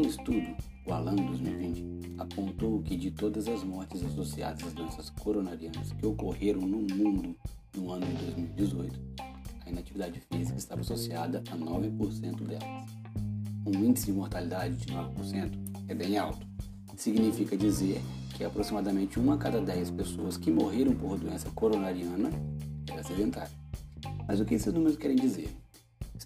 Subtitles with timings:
[0.00, 6.06] estudo, o ALAM 2020, apontou que de todas as mortes associadas às doenças coronarianas que
[6.06, 7.36] ocorreram no mundo
[7.76, 9.00] no ano de 2018,
[9.66, 12.90] a inatividade física estava associada a 9% delas.
[13.66, 15.52] Um índice de mortalidade de 9%
[15.88, 16.46] é bem alto.
[16.96, 18.00] Significa dizer
[18.34, 22.30] que aproximadamente uma a cada 10 pessoas que morreram por doença coronariana
[22.90, 23.52] era sedentária.
[24.26, 25.61] Mas o que esses números querem dizer?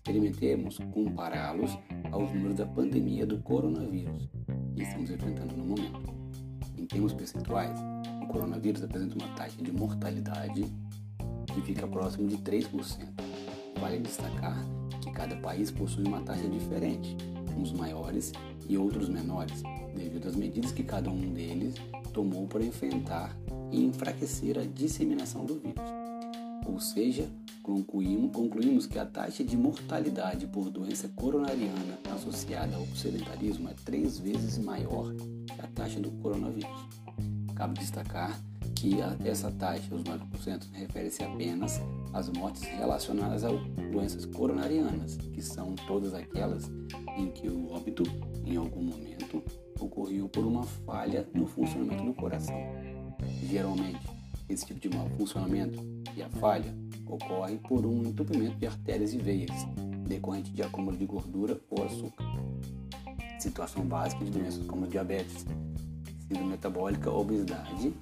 [0.06, 1.77] Experimentemos compará-los
[2.12, 4.29] aos números da pandemia do coronavírus
[4.77, 6.15] que estamos enfrentando no momento.
[6.79, 7.77] Em termos percentuais,
[8.23, 10.65] o coronavírus apresenta uma taxa de mortalidade
[11.52, 12.70] que fica próximo de 3%.
[13.80, 14.56] Vale destacar
[15.02, 17.16] que cada país possui uma taxa diferente,
[17.59, 18.30] uns maiores
[18.68, 19.60] e outros menores,
[19.93, 21.74] devido às medidas que cada um deles
[22.12, 23.37] tomou para enfrentar
[23.73, 26.16] e enfraquecer a disseminação do vírus.
[26.69, 27.29] Ou seja,
[27.62, 34.59] concluímos, que a taxa de mortalidade por doença coronariana associada ao sedentarismo é três vezes
[34.59, 36.88] maior que a taxa do coronavírus.
[37.55, 38.38] Cabe destacar
[38.74, 41.80] que essa taxa, os 9%, refere-se apenas
[42.13, 43.49] às mortes relacionadas a
[43.90, 46.71] doenças coronarianas, que são todas aquelas
[47.16, 48.02] em que o óbito,
[48.45, 49.43] em algum momento,
[49.80, 52.57] ocorreu por uma falha no funcionamento do coração.
[53.49, 54.07] Geralmente,
[54.49, 55.83] esse tipo de mau funcionamento
[56.16, 56.75] e a falha
[57.07, 59.51] ocorre por um entupimento de artérias e veias,
[60.07, 62.25] decorrente de acúmulo de gordura ou açúcar.
[63.39, 65.44] Situação básica de doenças como diabetes,
[66.27, 67.93] síndrome metabólica, obesidade,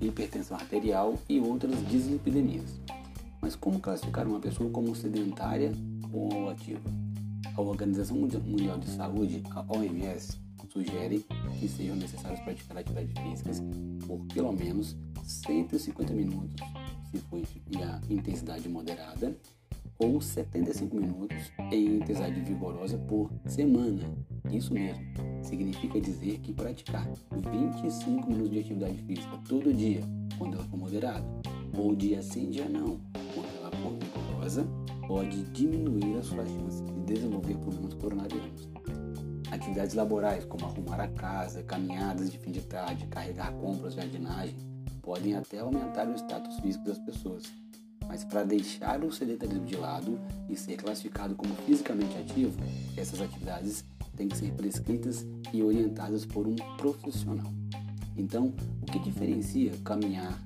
[0.00, 2.80] hipertensão arterial e outras dislipidemias.
[3.40, 5.72] Mas como classificar uma pessoa como sedentária
[6.12, 6.90] ou ativa?
[7.54, 10.38] A Organização Mundial de Saúde, a OMS,
[10.72, 11.24] sugere
[11.58, 13.62] que sejam necessários praticar atividades físicas
[14.06, 16.56] por pelo menos 150 minutos,
[17.10, 19.36] se for em intensidade moderada,
[19.98, 21.36] ou 75 minutos
[21.72, 24.04] em intensidade vigorosa por semana.
[24.50, 25.02] Isso mesmo,
[25.42, 30.00] significa dizer que praticar 25 minutos de atividade física todo dia,
[30.38, 31.26] quando ela for moderada,
[31.76, 33.00] ou dia sim, dia não,
[33.34, 34.66] quando ela for vigorosa,
[35.06, 38.68] pode diminuir as suas chances de desenvolver problemas coronarianos.
[39.58, 44.54] Atividades laborais, como arrumar a casa, caminhadas de fim de tarde, carregar compras, jardinagem,
[45.02, 47.42] podem até aumentar o status físico das pessoas.
[48.06, 50.16] Mas para deixar o sedentarismo de lado
[50.48, 52.56] e ser classificado como fisicamente ativo,
[52.96, 53.84] essas atividades
[54.16, 57.52] têm que ser prescritas e orientadas por um profissional.
[58.16, 60.40] Então, o que diferencia caminhar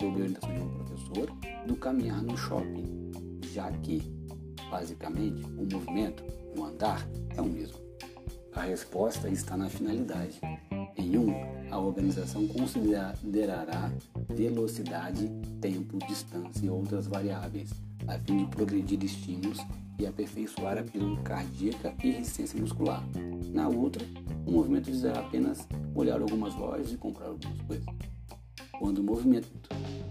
[0.00, 1.32] sob orientação de um professor
[1.64, 3.12] do caminhar no shopping?
[3.52, 4.02] Já que,
[4.68, 6.24] basicamente, o movimento,
[6.58, 7.91] o andar, é o mesmo.
[8.54, 10.38] A resposta está na finalidade.
[10.96, 11.32] Em um,
[11.70, 13.90] a organização considerará
[14.28, 15.28] velocidade,
[15.60, 17.70] tempo, distância e outras variáveis,
[18.06, 19.58] a fim de progredir estímulos
[19.98, 23.02] e aperfeiçoar a pirâmide cardíaca e resistência muscular.
[23.52, 24.04] Na outra,
[24.46, 27.86] o movimento visará apenas olhar algumas lojas e comprar algumas coisas.
[28.78, 29.48] Quando o movimento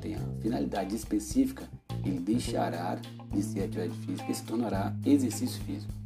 [0.01, 1.69] tem a finalidade específica,
[2.03, 2.99] ele deixará
[3.31, 6.00] de ser atividade física e se tornará exercício físico.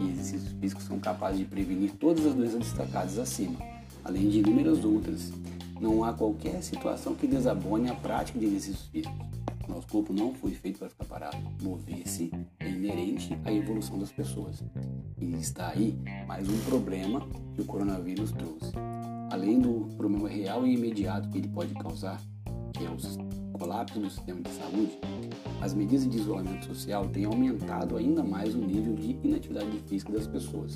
[0.00, 3.58] E exercícios físicos são capazes de prevenir todas as doenças destacadas acima,
[4.04, 5.32] além de inúmeras outras.
[5.80, 9.34] Não há qualquer situação que desabone a prática de exercícios físicos.
[9.68, 11.36] Nosso corpo não foi feito para ficar parado.
[11.62, 14.62] Mover-se é inerente à evolução das pessoas.
[15.18, 18.72] E está aí mais um problema que o coronavírus trouxe.
[19.30, 22.20] Além do problema real e imediato que ele pode causar,
[22.72, 22.98] que é o
[23.58, 24.98] colapso do sistema de saúde,
[25.60, 30.26] as medidas de isolamento social têm aumentado ainda mais o nível de inatividade física das
[30.26, 30.74] pessoas.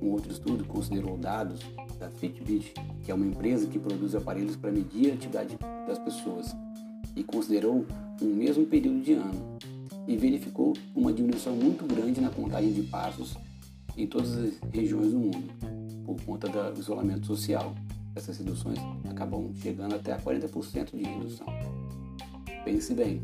[0.00, 1.60] Um outro estudo considerou dados
[1.98, 5.56] da Fitbit, que é uma empresa que produz aparelhos para medir a atividade
[5.86, 6.54] das pessoas,
[7.16, 7.86] e considerou
[8.20, 9.58] um mesmo período de ano
[10.06, 13.36] e verificou uma diminuição muito grande na contagem de passos
[13.96, 15.52] em todas as regiões do mundo,
[16.04, 17.74] por conta do isolamento social.
[18.14, 21.46] Essas reduções acabam chegando até a 40% de redução.
[22.72, 23.20] Pense bem,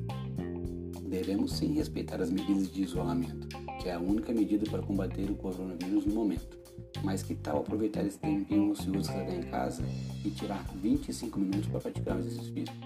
[1.09, 3.49] devemos sim respeitar as medidas de isolamento,
[3.81, 6.59] que é a única medida para combater o coronavírus no momento.
[7.03, 9.83] Mas que tal aproveitar esse tempinho ocioso que está em casa
[10.23, 12.77] e tirar 25 minutos para praticar um exercício físico?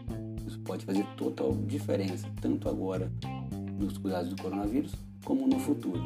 [0.46, 3.10] Isso pode fazer total diferença, tanto agora
[3.76, 4.94] nos cuidados do coronavírus,
[5.24, 6.00] como no futuro.